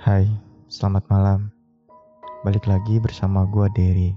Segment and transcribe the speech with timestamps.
[0.00, 0.24] Hai,
[0.72, 1.52] selamat malam.
[2.40, 4.16] Balik lagi bersama gua Derry.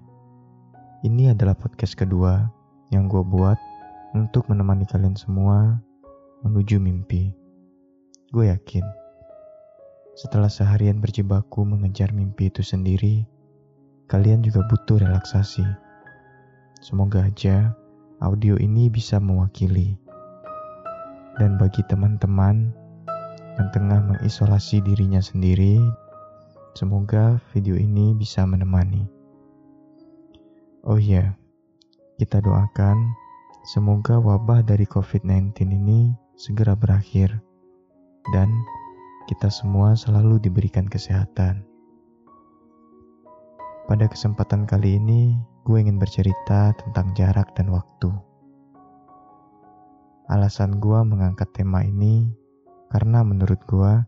[1.04, 2.48] Ini adalah podcast kedua
[2.88, 3.60] yang gua buat
[4.16, 5.76] untuk menemani kalian semua
[6.48, 7.36] menuju mimpi.
[8.32, 9.04] Gue yakin
[10.16, 13.28] setelah seharian berjibaku mengejar mimpi itu sendiri,
[14.08, 15.68] kalian juga butuh relaksasi.
[16.80, 17.76] Semoga aja
[18.24, 20.00] audio ini bisa mewakili.
[21.42, 22.72] Dan bagi teman-teman
[23.58, 25.78] yang tengah mengisolasi dirinya sendiri,
[26.74, 29.06] semoga video ini bisa menemani.
[30.84, 31.38] Oh iya,
[32.18, 33.14] kita doakan
[33.64, 37.40] semoga wabah dari COVID-19 ini segera berakhir
[38.34, 38.50] dan
[39.30, 41.64] kita semua selalu diberikan kesehatan.
[43.86, 48.10] Pada kesempatan kali ini, gue ingin bercerita tentang jarak dan waktu.
[50.32, 52.43] Alasan gue mengangkat tema ini
[52.94, 54.06] karena menurut gue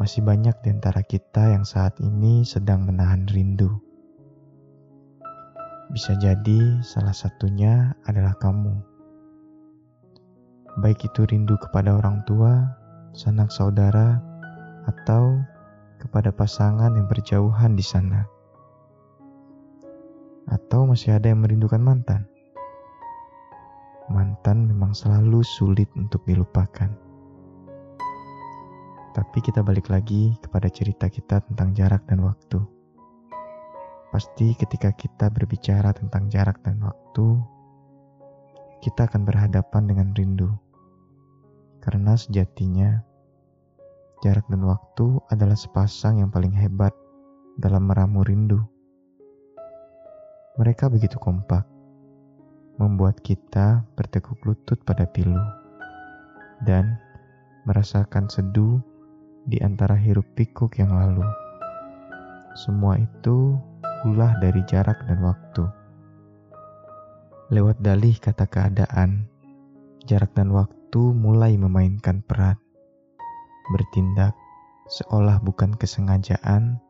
[0.00, 3.68] masih banyak di antara kita yang saat ini sedang menahan rindu.
[5.92, 8.80] Bisa jadi salah satunya adalah kamu.
[10.80, 12.64] Baik itu rindu kepada orang tua,
[13.12, 14.24] sanak saudara,
[14.88, 15.36] atau
[16.00, 18.24] kepada pasangan yang berjauhan di sana.
[20.48, 22.24] Atau masih ada yang merindukan mantan.
[24.08, 27.05] Mantan memang selalu sulit untuk dilupakan.
[29.16, 32.60] Tapi kita balik lagi kepada cerita kita tentang jarak dan waktu.
[34.12, 37.40] Pasti ketika kita berbicara tentang jarak dan waktu,
[38.84, 40.52] kita akan berhadapan dengan rindu.
[41.80, 43.00] Karena sejatinya,
[44.20, 46.92] jarak dan waktu adalah sepasang yang paling hebat
[47.56, 48.60] dalam meramu rindu.
[50.60, 51.64] Mereka begitu kompak,
[52.76, 55.40] membuat kita bertekuk lutut pada pilu
[56.68, 57.00] dan
[57.64, 58.76] merasakan seduh
[59.46, 61.22] di antara hiruk pikuk yang lalu.
[62.58, 63.54] Semua itu
[64.02, 65.64] ulah dari jarak dan waktu.
[67.54, 69.30] Lewat dalih kata keadaan,
[70.04, 72.58] jarak dan waktu mulai memainkan peran.
[73.70, 74.34] Bertindak
[74.90, 76.82] seolah bukan kesengajaan,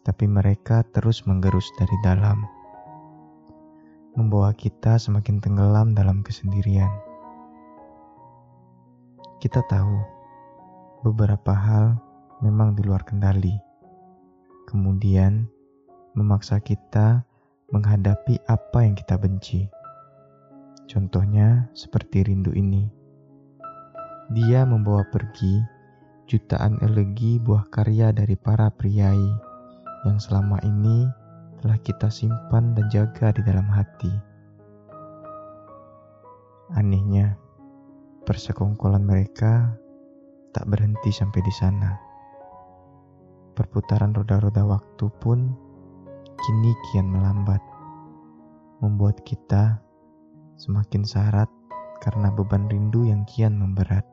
[0.00, 2.40] tapi mereka terus menggerus dari dalam
[4.12, 6.92] membawa kita semakin tenggelam dalam kesendirian.
[9.40, 10.11] Kita tahu
[11.02, 11.98] beberapa hal
[12.38, 13.58] memang di luar kendali,
[14.70, 15.50] kemudian
[16.14, 17.26] memaksa kita
[17.74, 19.66] menghadapi apa yang kita benci.
[20.86, 22.86] Contohnya seperti rindu ini.
[24.30, 25.58] Dia membawa pergi
[26.30, 29.26] jutaan elegi buah karya dari para priai
[30.06, 31.10] yang selama ini
[31.58, 34.10] telah kita simpan dan jaga di dalam hati.
[36.78, 37.36] Anehnya,
[38.24, 39.81] persekongkolan mereka
[40.52, 41.96] tak berhenti sampai di sana.
[43.52, 45.52] Perputaran roda-roda waktu pun
[46.40, 47.60] kini kian melambat,
[48.80, 49.80] membuat kita
[50.56, 51.48] semakin syarat
[52.00, 54.04] karena beban rindu yang kian memberat.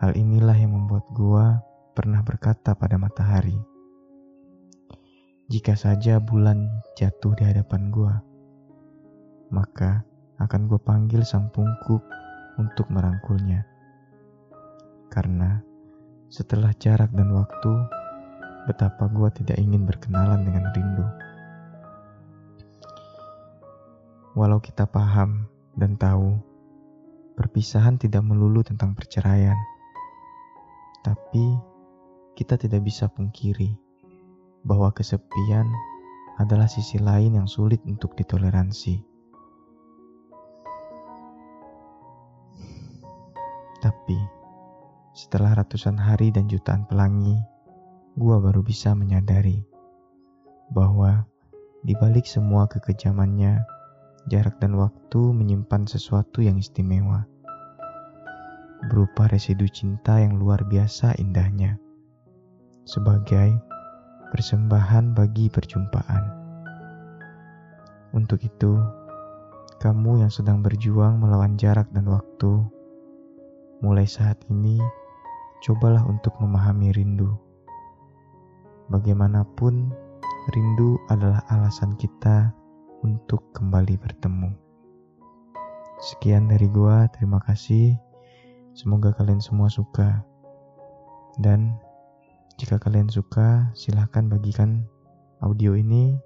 [0.00, 1.64] Hal inilah yang membuat gua
[1.96, 3.56] pernah berkata pada matahari.
[5.48, 8.20] Jika saja bulan jatuh di hadapan gua,
[9.52, 10.02] maka
[10.40, 12.02] akan gue panggil sang pungkuk
[12.58, 13.73] untuk merangkulnya.
[15.14, 15.62] Karena
[16.26, 17.72] setelah jarak dan waktu,
[18.66, 21.06] betapa gua tidak ingin berkenalan dengan rindu.
[24.34, 25.46] Walau kita paham
[25.78, 26.34] dan tahu,
[27.38, 29.54] perpisahan tidak melulu tentang perceraian.
[31.06, 31.54] Tapi
[32.34, 33.78] kita tidak bisa pungkiri
[34.66, 35.70] bahwa kesepian
[36.42, 38.98] adalah sisi lain yang sulit untuk ditoleransi.
[43.78, 44.18] Tapi,
[45.14, 47.38] setelah ratusan hari dan jutaan pelangi,
[48.18, 49.62] gua baru bisa menyadari
[50.74, 51.22] bahwa
[51.86, 53.62] di balik semua kekejamannya,
[54.26, 57.30] jarak dan waktu menyimpan sesuatu yang istimewa.
[58.90, 61.78] Berupa residu cinta yang luar biasa indahnya.
[62.84, 63.54] Sebagai
[64.34, 66.24] persembahan bagi perjumpaan.
[68.10, 68.82] Untuk itu,
[69.78, 72.66] kamu yang sedang berjuang melawan jarak dan waktu,
[73.80, 74.80] mulai saat ini
[75.64, 77.32] cobalah untuk memahami rindu.
[78.92, 79.88] Bagaimanapun,
[80.52, 82.52] rindu adalah alasan kita
[83.00, 84.52] untuk kembali bertemu.
[86.04, 87.96] Sekian dari gua, terima kasih.
[88.76, 90.20] Semoga kalian semua suka.
[91.40, 91.80] Dan
[92.60, 94.84] jika kalian suka, silahkan bagikan
[95.40, 96.20] audio ini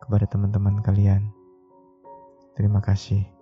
[0.00, 1.28] kepada teman-teman kalian.
[2.56, 3.35] Terima kasih.